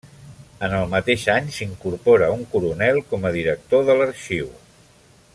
[0.67, 4.49] En el mateix any s’incorpora un coronel com a director de l'arxiu.